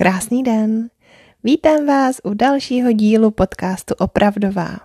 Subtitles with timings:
[0.00, 0.90] Krásný den!
[1.44, 4.76] Vítám vás u dalšího dílu podcastu Opravdová.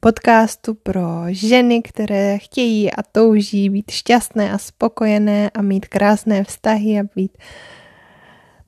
[0.00, 7.00] Podcastu pro ženy, které chtějí a touží být šťastné a spokojené a mít krásné vztahy
[7.00, 7.38] a být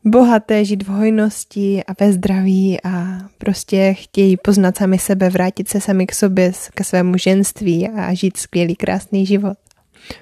[0.04, 5.80] bohaté, žít v hojnosti a ve zdraví a prostě chtějí poznat sami sebe, vrátit se
[5.80, 9.58] sami k sobě, ke svému ženství a žít skvělý, krásný život.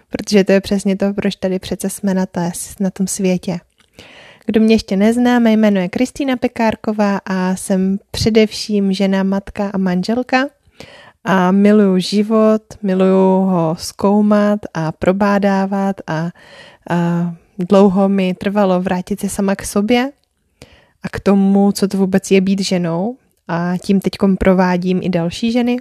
[0.09, 3.61] Protože to je přesně to, proč tady přece jsme na, té, na tom světě.
[4.47, 9.79] Kdo mě ještě nezná, mé jméno je Kristýna Pekárková a jsem především žena, matka a
[9.79, 10.49] manželka.
[11.25, 16.31] A miluju život, miluju ho zkoumat a probádávat a,
[16.91, 20.11] a dlouho mi trvalo vrátit se sama k sobě
[21.03, 23.17] a k tomu, co to vůbec je být ženou.
[23.49, 25.77] A tím teď provádím i další ženy,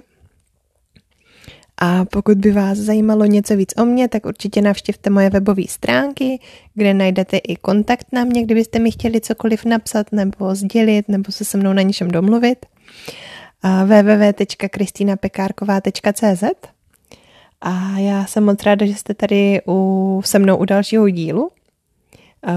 [1.80, 6.40] a pokud by vás zajímalo něco víc o mně, tak určitě navštivte moje webové stránky,
[6.74, 11.44] kde najdete i kontakt na mě, kdybyste mi chtěli cokoliv napsat nebo sdělit nebo se
[11.44, 12.66] se mnou na něčem domluvit.
[13.84, 16.44] www.kristinapekárková.cz
[17.60, 21.50] A já jsem moc ráda, že jste tady u, se mnou u dalšího dílu.
[22.46, 22.52] A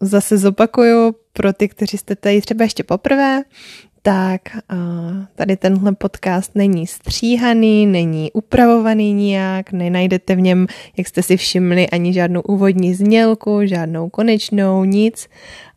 [0.00, 3.42] zase zopakuju pro ty, kteří jste tady třeba ještě poprvé,
[4.06, 4.40] tak
[5.34, 11.90] tady tenhle podcast není stříhaný, není upravovaný nijak, nenajdete v něm, jak jste si všimli,
[11.90, 15.28] ani žádnou úvodní znělku, žádnou konečnou, nic.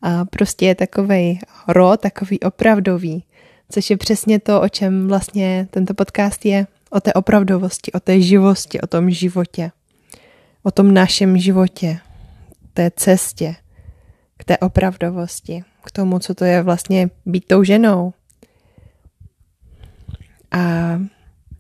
[0.02, 3.24] A prostě je takovej ro, takový opravdový,
[3.70, 6.68] což je přesně to, o čem vlastně tento podcast je.
[6.90, 9.72] O té opravdovosti, o té živosti, o tom životě.
[10.64, 12.00] O tom našem životě,
[12.74, 13.56] té cestě
[14.38, 18.14] k té opravdovosti, k tomu, co to je vlastně být tou ženou,
[20.52, 21.00] a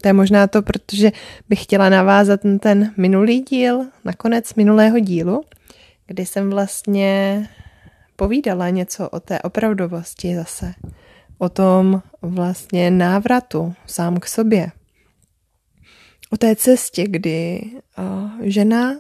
[0.01, 1.11] to je možná to, protože
[1.49, 5.43] bych chtěla navázat na ten minulý díl, na konec minulého dílu,
[6.07, 7.43] kdy jsem vlastně
[8.15, 10.73] povídala něco o té opravdovosti zase,
[11.37, 14.71] o tom vlastně návratu sám k sobě,
[16.29, 17.61] o té cestě, kdy
[18.41, 18.95] žena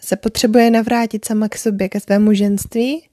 [0.00, 3.08] se potřebuje navrátit sama k sobě, ke svému ženství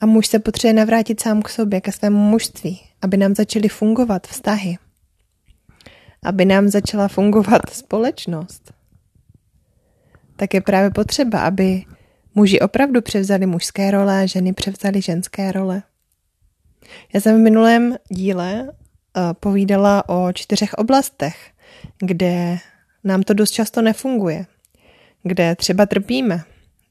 [0.00, 4.26] a muž se potřebuje navrátit sám k sobě, ke svému mužství, aby nám začaly fungovat
[4.26, 4.78] vztahy
[6.24, 8.72] aby nám začala fungovat společnost,
[10.36, 11.84] tak je právě potřeba, aby
[12.34, 15.82] muži opravdu převzali mužské role a ženy převzali ženské role.
[17.14, 21.36] Já jsem v minulém díle uh, povídala o čtyřech oblastech,
[21.98, 22.58] kde
[23.04, 24.46] nám to dost často nefunguje,
[25.22, 26.42] kde třeba trpíme,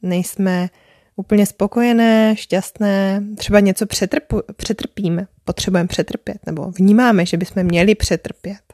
[0.01, 0.69] nejsme
[1.15, 8.72] úplně spokojené, šťastné, třeba něco přetrpu, přetrpíme, potřebujeme přetrpět, nebo vnímáme, že bychom měli přetrpět.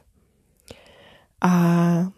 [1.40, 2.12] A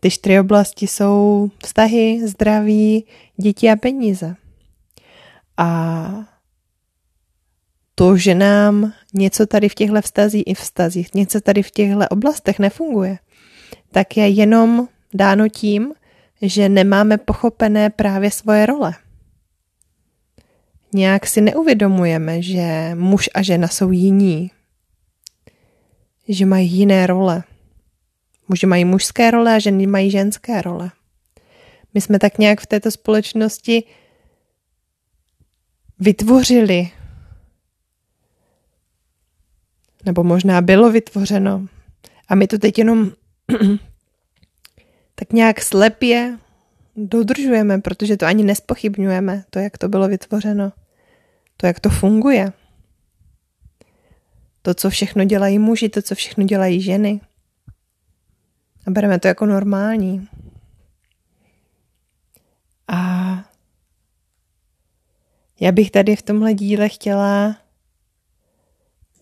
[0.00, 3.06] ty čtyři oblasti jsou vztahy, zdraví,
[3.36, 4.36] děti a peníze.
[5.56, 6.30] A
[7.94, 12.58] to, že nám něco tady v těchto vztazích i vztazích, něco tady v těchto oblastech
[12.58, 13.18] nefunguje,
[13.90, 15.92] tak je jenom dáno tím,
[16.42, 18.94] že nemáme pochopené právě svoje role.
[20.94, 24.50] Nějak si neuvědomujeme, že muž a žena jsou jiní,
[26.28, 27.42] že mají jiné role,
[28.50, 30.90] Muži mají mužské role a ženy mají ženské role.
[31.94, 33.84] My jsme tak nějak v této společnosti
[35.98, 36.90] vytvořili,
[40.06, 41.66] nebo možná bylo vytvořeno,
[42.28, 43.12] a my to teď jenom
[45.14, 46.38] tak nějak slepě
[46.96, 50.72] dodržujeme, protože to ani nespochybňujeme, to, jak to bylo vytvořeno,
[51.56, 52.52] to, jak to funguje.
[54.62, 57.20] To, co všechno dělají muži, to, co všechno dělají ženy.
[58.86, 60.28] A bereme to jako normální.
[62.88, 63.30] A
[65.60, 67.56] já bych tady v tomhle díle chtěla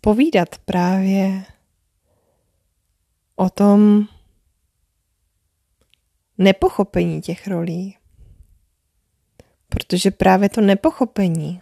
[0.01, 1.45] povídat právě
[3.37, 4.09] o tom
[6.39, 7.97] nepochopení těch rolí.
[9.69, 11.61] Protože právě to nepochopení,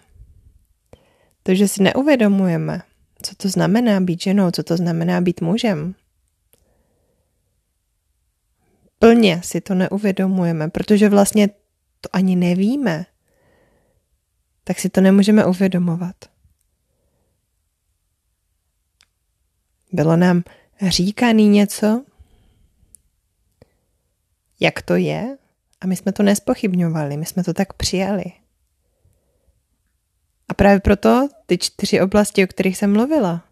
[1.43, 2.82] to, že si neuvědomujeme,
[3.23, 5.94] co to znamená být ženou, co to znamená být mužem,
[8.98, 11.48] plně si to neuvědomujeme, protože vlastně
[12.00, 13.06] to ani nevíme,
[14.64, 16.16] tak si to nemůžeme uvědomovat.
[19.93, 20.43] Bylo nám
[20.88, 22.04] říkaný něco,
[24.60, 25.38] jak to je,
[25.81, 28.25] a my jsme to nespochybňovali, my jsme to tak přijali.
[30.48, 33.44] A právě proto ty čtyři oblasti, o kterých jsem mluvila,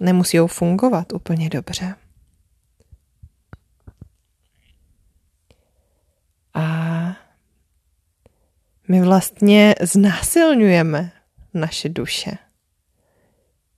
[0.00, 1.94] nemusí fungovat úplně dobře.
[8.88, 11.12] My vlastně znásilňujeme
[11.54, 12.30] naše duše.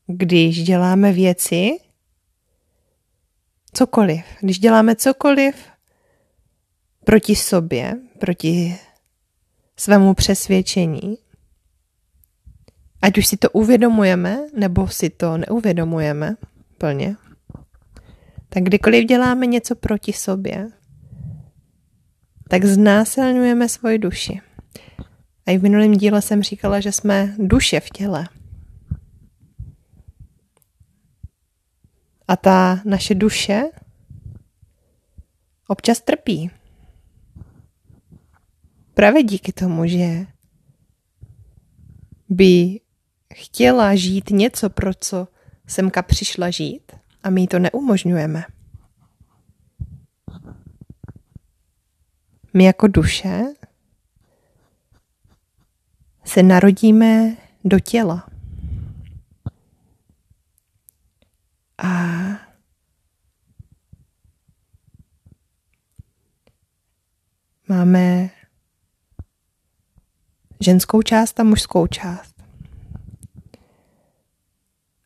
[0.06, 1.70] Když děláme věci,
[3.72, 5.54] cokoliv, když děláme cokoliv
[7.04, 8.78] proti sobě, proti
[9.76, 11.18] svému přesvědčení,
[13.02, 16.36] ať už si to uvědomujeme, nebo si to neuvědomujeme
[16.78, 17.16] plně,
[18.48, 20.68] tak kdykoliv děláme něco proti sobě,
[22.48, 24.40] tak znásilňujeme svoji duši.
[25.48, 28.28] A i v minulém díle jsem říkala, že jsme duše v těle.
[32.28, 33.62] A ta naše duše
[35.66, 36.50] občas trpí.
[38.94, 40.26] Právě díky tomu, že
[42.28, 42.80] by
[43.34, 45.28] chtěla žít něco, pro co
[45.66, 46.92] semka přišla žít
[47.22, 48.44] a my to neumožňujeme.
[52.54, 53.57] My jako duše
[56.28, 58.28] se narodíme do těla.
[61.78, 61.88] A
[67.68, 68.30] máme
[70.60, 72.34] ženskou část a mužskou část.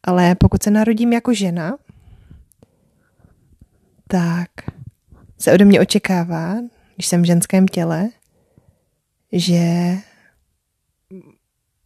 [0.03, 1.77] Ale pokud se narodím jako žena,
[4.09, 4.51] tak
[5.39, 6.57] se ode mě očekává,
[6.95, 8.09] když jsem v ženském těle,
[9.33, 9.97] že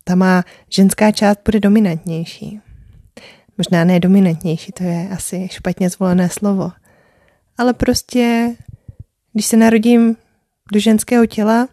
[0.09, 2.61] ta má ženská část bude dominantnější.
[3.59, 6.73] Možná ne dominantnější, to je asi špatně zvolené slovo.
[7.59, 8.55] Ale prostě,
[9.33, 10.17] když se narodím
[10.73, 11.69] do ženského těla,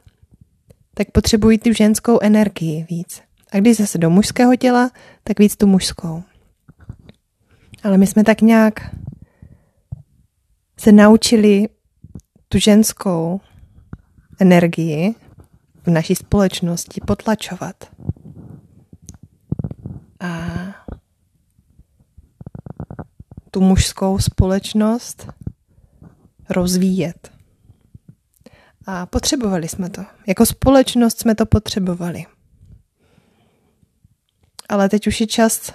[0.93, 3.21] tak potřebuji tu ženskou energii víc.
[3.51, 4.91] A když zase do mužského těla,
[5.23, 6.23] tak víc tu mužskou.
[7.83, 8.95] Ale my jsme tak nějak
[10.79, 11.67] se naučili
[12.49, 13.41] tu ženskou
[14.39, 15.15] energii
[15.83, 17.91] v naší společnosti potlačovat.
[20.19, 20.47] A
[23.51, 25.27] tu mužskou společnost
[26.49, 27.31] rozvíjet.
[28.85, 30.05] A potřebovali jsme to.
[30.27, 32.25] Jako společnost jsme to potřebovali.
[34.69, 35.73] Ale teď už je čas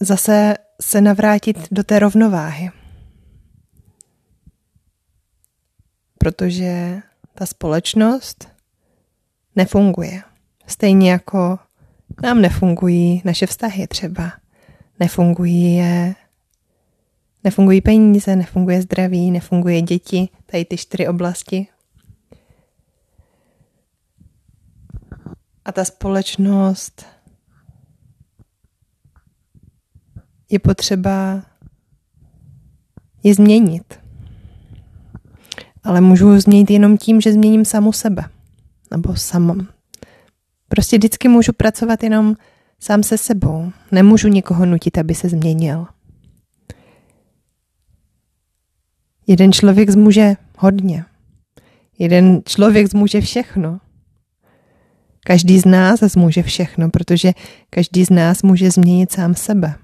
[0.00, 2.70] zase se navrátit do té rovnováhy.
[6.18, 7.02] Protože
[7.40, 8.48] ta společnost
[9.56, 10.22] nefunguje.
[10.66, 11.58] Stejně jako
[12.22, 14.32] nám nefungují naše vztahy třeba.
[14.98, 16.14] Nefungují je
[17.44, 21.66] Nefungují peníze, nefunguje zdraví, nefunguje děti, tady ty čtyři oblasti.
[25.64, 27.06] A ta společnost
[30.50, 31.42] je potřeba
[33.22, 33.99] je změnit.
[35.84, 38.24] Ale můžu změnit jenom tím, že změním samu sebe.
[38.90, 39.56] Nebo samo.
[40.68, 42.36] Prostě vždycky můžu pracovat jenom
[42.80, 43.72] sám se sebou.
[43.92, 45.86] Nemůžu nikoho nutit, aby se změnil.
[49.26, 51.04] Jeden člověk zmůže hodně.
[51.98, 53.80] Jeden člověk zmůže všechno.
[55.24, 57.32] Každý z nás zmůže všechno, protože
[57.70, 59.74] každý z nás může změnit sám sebe.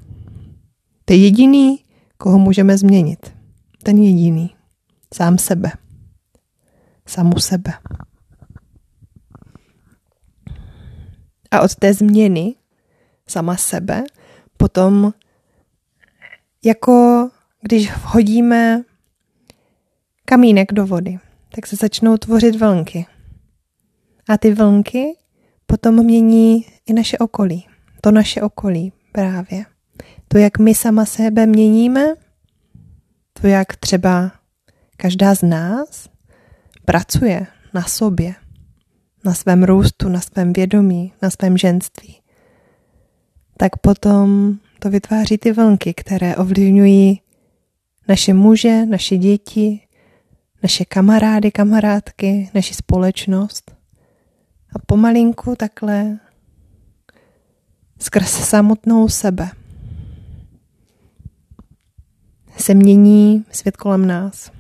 [1.05, 1.79] To je jediný,
[2.19, 3.33] koho můžeme změnit.
[3.83, 4.51] Ten jediný.
[5.15, 5.73] Sám sebe.
[7.07, 7.73] Samu sebe.
[11.51, 12.55] A od té změny
[13.27, 14.05] sama sebe
[14.57, 15.13] potom
[16.65, 17.29] jako
[17.63, 18.83] když hodíme
[20.25, 21.19] kamínek do vody,
[21.55, 23.07] tak se začnou tvořit vlnky.
[24.29, 25.17] A ty vlnky
[25.67, 27.67] potom mění i naše okolí.
[28.01, 29.67] To naše okolí právě.
[30.29, 32.07] To, jak my sama sebe měníme,
[33.41, 34.33] to, jak třeba
[34.97, 36.09] každá z nás
[36.87, 38.35] pracuje na sobě,
[39.25, 42.17] na svém růstu, na svém vědomí, na svém ženství,
[43.57, 47.21] tak potom to vytváří ty vlnky, které ovlivňují
[48.09, 49.81] naše muže, naše děti,
[50.63, 53.77] naše kamarády, kamarádky, naši společnost.
[54.77, 56.19] A pomalinku takhle
[57.99, 59.51] skrz samotnou sebe
[62.59, 64.56] se mění svět kolem nás.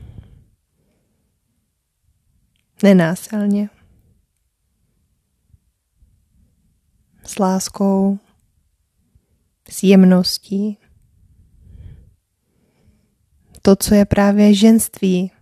[2.82, 3.70] Nenásilně.
[7.24, 8.18] S láskou,
[9.68, 10.78] s jemností.
[13.62, 15.32] To, co je právě ženství,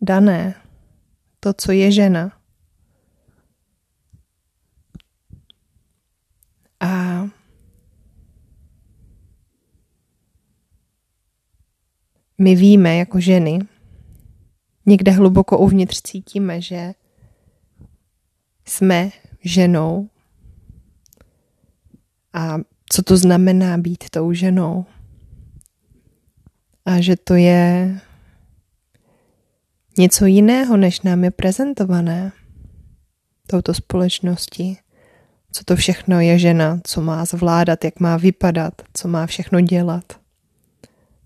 [0.00, 0.54] dané,
[1.40, 2.40] to, co je žena.
[6.80, 7.24] A
[12.38, 13.58] my víme jako ženy,
[14.86, 16.92] někde hluboko uvnitř cítíme, že
[18.64, 19.10] jsme
[19.44, 20.08] ženou
[22.32, 22.58] a
[22.90, 24.86] co to znamená být tou ženou.
[26.84, 28.00] A že to je
[29.98, 32.32] něco jiného, než nám je prezentované
[33.46, 34.78] touto společností.
[35.52, 40.17] Co to všechno je žena, co má zvládat, jak má vypadat, co má všechno dělat.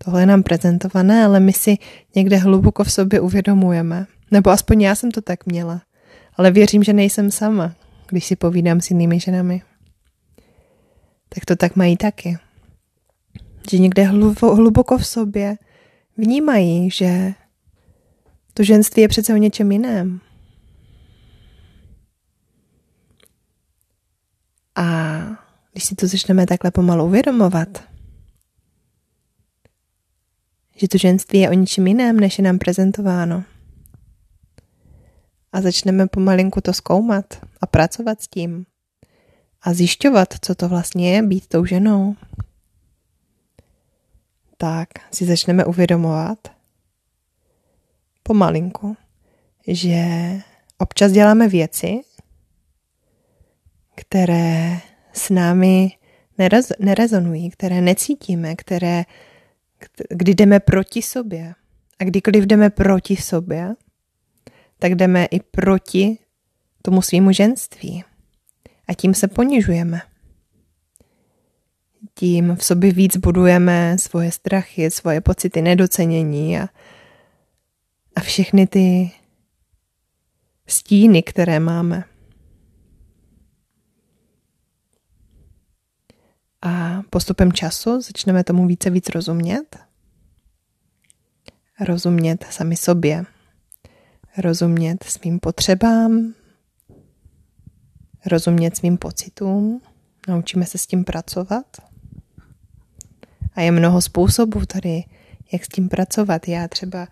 [0.05, 1.79] Tohle je nám prezentované, ale my si
[2.15, 4.07] někde hluboko v sobě uvědomujeme.
[4.31, 5.83] Nebo aspoň já jsem to tak měla.
[6.37, 7.75] Ale věřím, že nejsem sama,
[8.09, 9.63] když si povídám s jinými ženami.
[11.29, 12.39] Tak to tak mají taky.
[13.71, 14.05] Že někde
[14.41, 15.57] hluboko v sobě
[16.17, 17.33] vnímají, že
[18.55, 20.21] to ženství je přece o něčem jiném.
[24.77, 25.19] A
[25.73, 27.92] když si to začneme takhle pomalu uvědomovat,
[30.83, 33.45] že to ženství je o ničem jiném, než je nám prezentováno.
[35.53, 37.25] A začneme pomalinku to zkoumat
[37.61, 38.67] a pracovat s tím.
[39.63, 42.17] A zjišťovat, co to vlastně je být tou ženou.
[44.57, 46.39] Tak si začneme uvědomovat
[48.23, 48.97] pomalinku,
[49.67, 50.05] že
[50.79, 52.01] občas děláme věci,
[53.95, 54.81] které
[55.13, 55.91] s námi
[56.39, 59.05] nerez, nerezonují, které necítíme, které
[60.09, 61.55] kdy jdeme proti sobě.
[61.99, 63.75] A kdykoliv jdeme proti sobě,
[64.79, 66.19] tak jdeme i proti
[66.83, 68.05] tomu svýmu ženství.
[68.89, 70.01] A tím se ponižujeme.
[72.15, 76.69] Tím v sobě víc budujeme svoje strachy, svoje pocity nedocenění a,
[78.17, 79.11] a všechny ty
[80.67, 82.05] stíny, které máme.
[86.63, 89.77] A postupem času začneme tomu více víc rozumět.
[91.81, 93.25] Rozumět sami sobě.
[94.39, 96.35] Rozumět svým potřebám.
[98.27, 99.81] Rozumět svým pocitům.
[100.29, 101.67] Naučíme se s tím pracovat.
[103.55, 105.05] A je mnoho způsobů tady,
[105.53, 106.49] jak s tím pracovat.
[106.49, 107.09] Já třeba,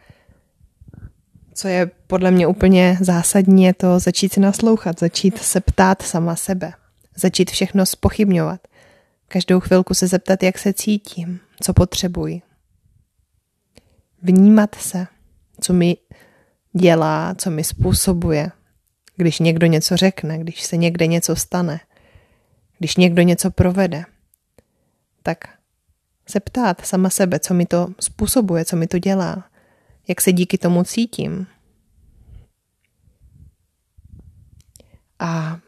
[1.54, 6.37] co je podle mě úplně zásadní, je to začít si naslouchat, začít se ptát sama
[6.37, 6.73] sebe,
[7.16, 8.61] začít všechno spochybňovat.
[9.32, 12.42] Každou chvilku se zeptat, jak se cítím, co potřebuji.
[14.22, 15.06] Vnímat se,
[15.60, 15.96] co mi
[16.72, 18.50] dělá, co mi způsobuje,
[19.16, 21.80] když někdo něco řekne, když se někde něco stane,
[22.78, 24.04] když někdo něco provede.
[25.22, 25.38] Tak
[26.28, 29.50] se ptát sama sebe, co mi to způsobuje, co mi to dělá,
[30.08, 31.46] jak se díky tomu cítím.
[35.18, 35.60] A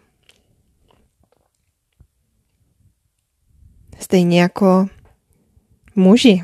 [4.02, 4.86] Stejně jako
[5.96, 6.42] muži.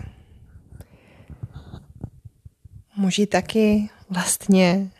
[2.96, 4.90] Muži taky vlastně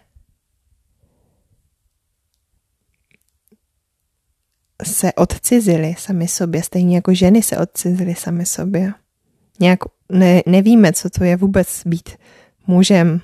[4.85, 8.93] se odcizili sami sobě, stejně jako ženy se odcizily sami sobě.
[9.61, 9.79] Nějak
[10.13, 12.11] ne, nevíme, co to je vůbec být
[12.67, 13.21] mužem,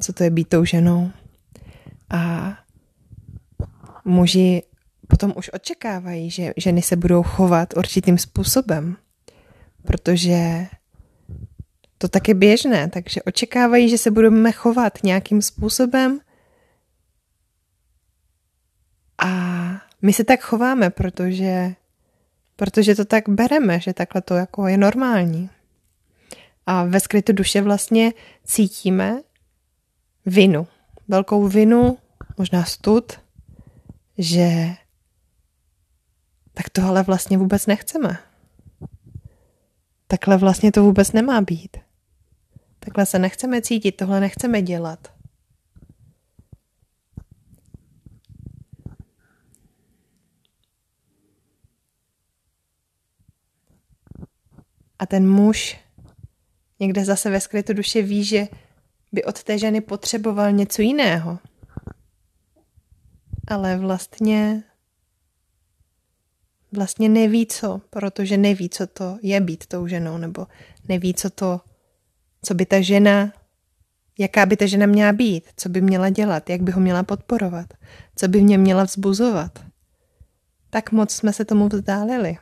[0.00, 1.10] co to je být tou ženou.
[2.10, 2.54] A
[4.04, 4.62] muži
[5.08, 8.96] potom už očekávají, že ženy se budou chovat určitým způsobem,
[9.82, 10.66] protože
[11.98, 16.20] to tak je běžné, takže očekávají, že se budeme chovat nějakým způsobem
[19.18, 19.30] a
[20.02, 21.74] my se tak chováme, protože,
[22.56, 25.50] protože to tak bereme, že takhle to jako je normální.
[26.66, 28.12] A ve skrytu duše vlastně
[28.44, 29.22] cítíme
[30.26, 30.66] vinu,
[31.08, 31.98] velkou vinu,
[32.38, 33.12] možná stud,
[34.18, 34.76] že
[36.54, 38.18] tak tohle vlastně vůbec nechceme.
[40.06, 41.76] Takhle vlastně to vůbec nemá být.
[42.78, 45.14] Takhle se nechceme cítit, tohle nechceme dělat.
[54.98, 55.78] A ten muž
[56.80, 58.48] někde zase ve skrytu duše ví, že
[59.12, 61.38] by od té ženy potřeboval něco jiného.
[63.48, 64.62] Ale vlastně
[66.76, 70.46] vlastně neví co, protože neví, co to je být tou ženou, nebo
[70.88, 71.60] neví, co to,
[72.42, 73.32] co by ta žena,
[74.18, 77.66] jaká by ta žena měla být, co by měla dělat, jak by ho měla podporovat,
[78.16, 79.64] co by mě měla vzbuzovat.
[80.70, 82.36] Tak moc jsme se tomu vzdálili.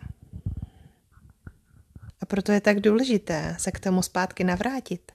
[2.21, 5.13] A proto je tak důležité se k tomu zpátky navrátit,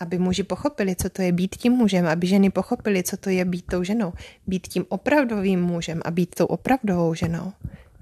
[0.00, 3.44] aby muži pochopili, co to je být tím mužem, aby ženy pochopili, co to je
[3.44, 4.12] být tou ženou,
[4.46, 7.52] být tím opravdovým mužem a být tou opravdovou ženou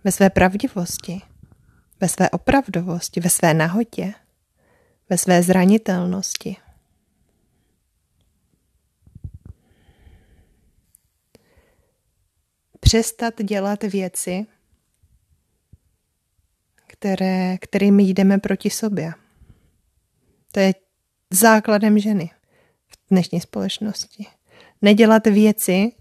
[0.04, 1.20] ve své pravdivosti,
[2.00, 4.14] ve své opravdovosti, ve své nahotě,
[5.10, 6.56] ve své zranitelnosti.
[12.80, 14.46] Přestat dělat věci,
[16.86, 19.12] které, kterými jdeme proti sobě.
[20.52, 20.74] To je
[21.30, 22.30] základem ženy
[22.86, 24.26] v dnešní společnosti.
[24.82, 25.92] Nedělat věci,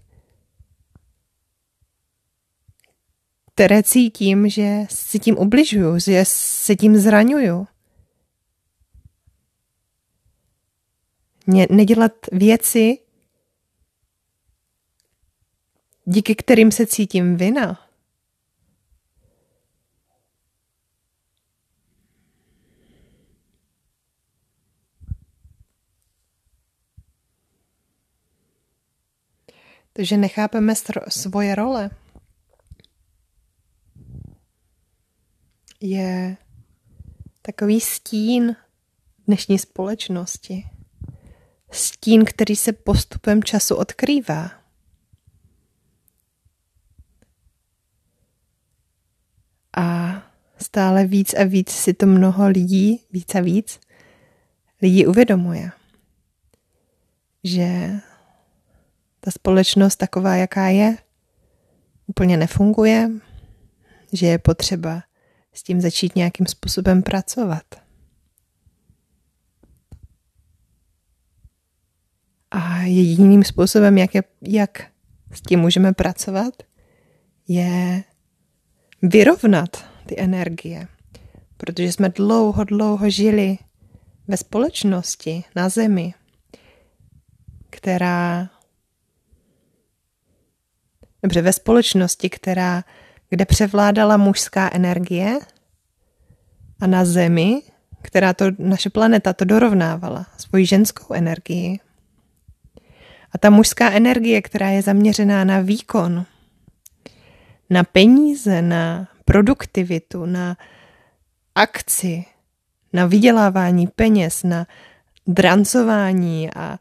[3.54, 7.66] které cítím, že si tím ubližuju, že se tím zraňuju.
[11.70, 12.98] Nedělat věci,
[16.04, 17.80] díky kterým se cítím vina.
[29.92, 30.74] Takže nechápeme
[31.08, 31.90] svoje role.
[35.86, 36.36] Je
[37.42, 38.56] takový stín
[39.26, 40.64] dnešní společnosti.
[41.70, 44.50] Stín, který se postupem času odkrývá.
[49.76, 50.22] A
[50.56, 53.80] stále víc a víc si to mnoho lidí, víc a víc,
[54.82, 55.70] lidí uvědomuje,
[57.44, 57.90] že
[59.20, 60.96] ta společnost taková, jaká je,
[62.06, 63.10] úplně nefunguje,
[64.12, 65.02] že je potřeba
[65.54, 67.64] s tím začít nějakým způsobem pracovat.
[72.50, 74.90] A jediným způsobem, jak, je, jak
[75.32, 76.54] s tím můžeme pracovat,
[77.48, 78.04] je
[79.02, 80.88] vyrovnat ty energie.
[81.56, 83.58] Protože jsme dlouho, dlouho žili
[84.28, 86.14] ve společnosti, na zemi,
[87.70, 88.50] která
[91.22, 92.84] dobře, ve společnosti, která,
[93.34, 95.38] kde převládala mužská energie
[96.80, 97.62] a na Zemi,
[98.02, 101.80] která to, naše planeta to dorovnávala, svoji ženskou energii.
[103.32, 106.26] A ta mužská energie, která je zaměřená na výkon,
[107.70, 110.56] na peníze, na produktivitu, na
[111.54, 112.24] akci,
[112.92, 114.66] na vydělávání peněz, na
[115.26, 116.78] drancování a,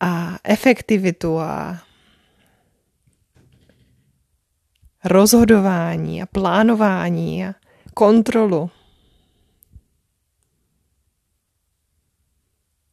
[0.00, 1.78] a efektivitu a
[5.04, 7.54] rozhodování a plánování a
[7.94, 8.70] kontrolu.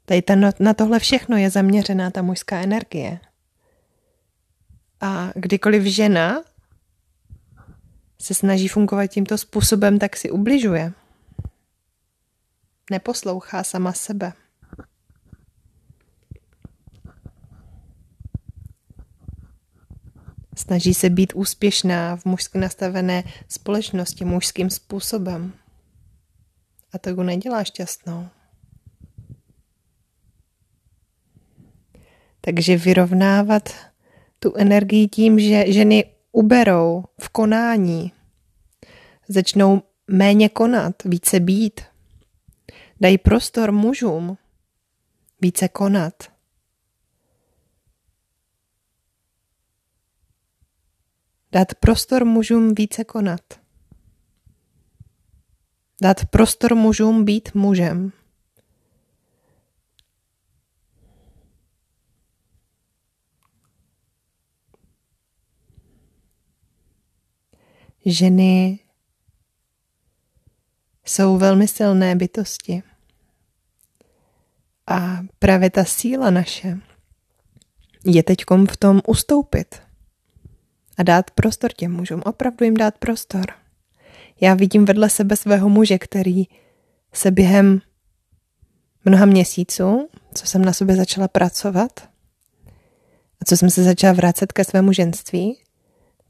[0.06, 3.20] Tady ten, na tohle všechno je zaměřená ta mužská energie.
[5.02, 6.44] A kdykoliv žena
[8.22, 10.94] se snaží fungovat tímto způsobem, tak si ubližuje.
[12.92, 14.34] Neposlouchá sama sebe.
[20.62, 25.54] Snaží se být úspěšná v mužsky nastavené společnosti mužským způsobem.
[26.94, 28.28] A to ho nedělá šťastnou.
[32.42, 33.70] Takže vyrovnávat
[34.40, 38.12] tu energii tím, že ženy uberou v konání,
[39.28, 41.82] začnou méně konat, více být,
[43.02, 44.38] dají prostor mužům
[45.42, 46.31] více konat.
[51.52, 53.42] Dát prostor mužům více konat.
[56.02, 58.12] Dát prostor mužům být mužem.
[68.06, 68.80] Ženy
[71.06, 72.84] jsou velmi silné bytosti.
[74.88, 76.78] A právě ta síla naše
[78.06, 79.91] je teď v tom ustoupit
[80.98, 83.46] a dát prostor těm mužům, opravdu jim dát prostor.
[84.42, 86.44] Já vidím vedle sebe svého muže, který
[87.14, 87.82] se během
[89.06, 92.10] mnoha měsíců, co jsem na sobě začala pracovat
[93.42, 95.62] a co jsem se začala vracet ke svému ženství,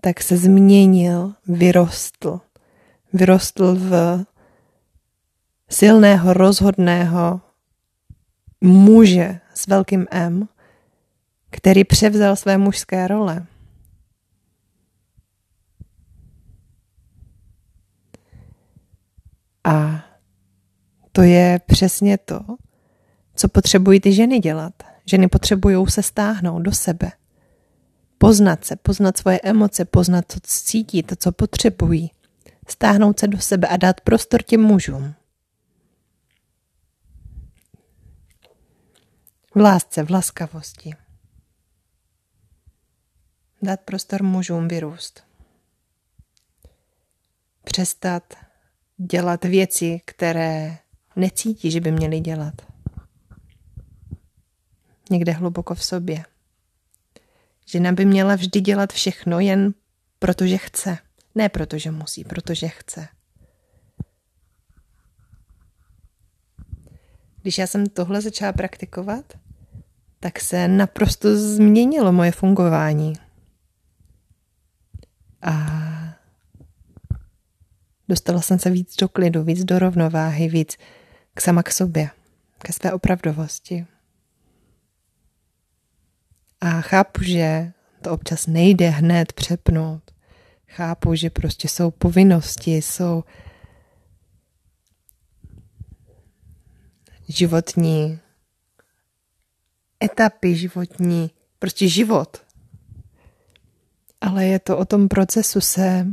[0.01, 2.39] tak se změnil, vyrostl.
[3.13, 4.25] Vyrostl v
[5.69, 7.41] silného, rozhodného
[8.61, 10.47] muže s velkým M,
[11.49, 13.45] který převzal své mužské role.
[19.63, 20.05] A
[21.11, 22.39] to je přesně to,
[23.35, 24.73] co potřebují ty ženy dělat.
[25.05, 27.11] Ženy potřebují se stáhnout do sebe.
[28.17, 32.11] Poznat se, poznat svoje emoce, poznat co cítí, to, co potřebují.
[32.67, 35.13] Stáhnout se do sebe a dát prostor těm mužům.
[39.55, 40.93] V lásce, v laskavosti.
[43.61, 45.23] Dát prostor mužům vyrůst.
[47.63, 48.33] Přestat
[49.05, 50.77] dělat věci, které
[51.15, 52.53] necítí, že by měli dělat.
[55.09, 56.23] Někde hluboko v sobě.
[57.65, 59.73] Žena by měla vždy dělat všechno jen
[60.21, 60.97] protože chce.
[61.35, 63.07] Ne protože musí, protože chce.
[67.41, 69.33] Když já jsem tohle začala praktikovat,
[70.19, 73.13] tak se naprosto změnilo moje fungování.
[75.41, 75.51] A
[78.11, 80.77] dostala jsem se víc do klidu, víc do rovnováhy, víc
[81.33, 82.09] k sama k sobě,
[82.57, 83.87] ke své opravdovosti.
[86.61, 87.71] A chápu, že
[88.01, 90.11] to občas nejde hned přepnout.
[90.67, 93.23] Chápu, že prostě jsou povinnosti, jsou
[97.27, 98.19] životní
[100.03, 102.45] etapy životní, prostě život.
[104.21, 106.07] Ale je to o tom procesu se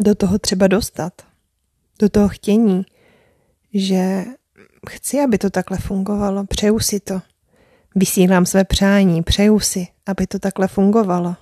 [0.00, 1.12] do toho třeba dostat,
[1.98, 2.86] do toho chtění,
[3.74, 4.24] že
[4.90, 7.20] chci, aby to takhle fungovalo, přeju si to.
[7.96, 11.36] Vysílám své přání, přeju si, aby to takhle fungovalo.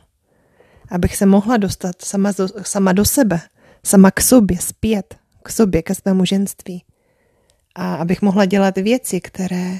[0.91, 3.41] Abych se mohla dostat sama sama do sebe,
[3.85, 6.85] sama k sobě, zpět, k sobě, ke svému ženství.
[7.75, 9.79] A abych mohla dělat věci, které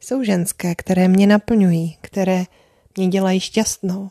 [0.00, 2.44] jsou ženské, které mě naplňují, které
[2.96, 4.10] mě dělají šťastnou.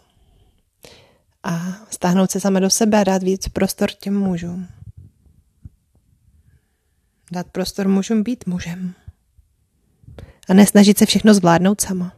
[1.43, 4.67] A stáhnout se sama do sebe a dát víc prostor těm mužům.
[7.31, 8.93] Dát prostor mužům být mužem.
[10.49, 12.13] A nesnažit se všechno zvládnout sama.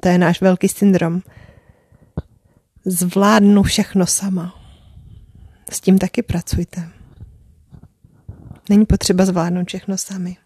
[0.00, 1.22] To je náš velký syndrom.
[2.84, 4.54] Zvládnu všechno sama.
[5.72, 6.88] S tím taky pracujte.
[8.68, 10.36] Není potřeba zvládnout všechno sami.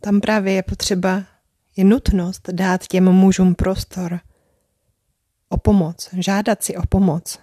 [0.00, 1.24] Tam právě je potřeba,
[1.76, 4.20] je nutnost dát těm mužům prostor
[5.48, 7.38] o pomoc, žádat si o pomoc.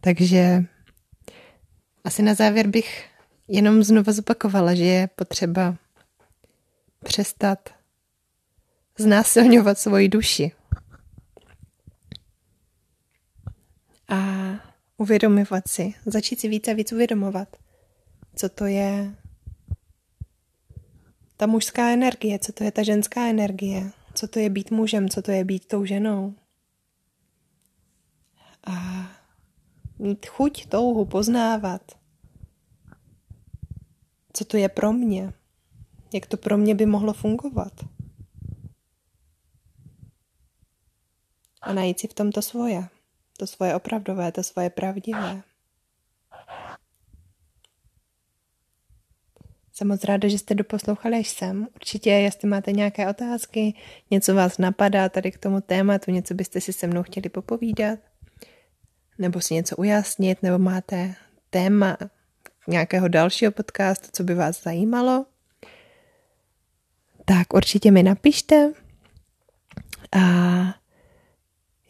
[0.00, 0.64] Takže
[2.04, 3.10] asi na závěr bych
[3.48, 5.76] jenom znovu zopakovala, že je potřeba
[7.04, 7.68] přestat
[8.98, 10.52] znásilňovat svoji duši.
[14.08, 14.16] A
[14.96, 17.56] uvědomovat si, začít si více a víc uvědomovat,
[18.36, 19.14] co to je
[21.42, 25.22] ta mužská energie, co to je ta ženská energie, co to je být mužem, co
[25.22, 26.34] to je být tou ženou.
[28.66, 28.72] A
[29.98, 31.82] mít chuť, touhu poznávat,
[34.32, 35.32] co to je pro mě,
[36.14, 37.72] jak to pro mě by mohlo fungovat.
[41.62, 42.88] A najít si v tomto svoje
[43.38, 45.42] to svoje opravdové, to svoje pravdivé.
[49.72, 51.68] Jsem moc ráda, že jste doposlouchali až sem.
[51.74, 53.74] Určitě, jestli máte nějaké otázky,
[54.10, 57.98] něco vás napadá tady k tomu tématu, něco byste si se mnou chtěli popovídat,
[59.18, 61.14] nebo si něco ujasnit, nebo máte
[61.50, 61.98] téma
[62.68, 65.26] nějakého dalšího podcastu, co by vás zajímalo,
[67.24, 68.72] tak určitě mi napište.
[70.12, 70.18] A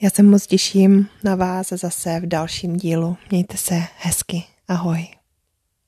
[0.00, 3.16] já se moc těším na vás zase v dalším dílu.
[3.30, 4.44] Mějte se hezky.
[4.68, 5.21] Ahoj.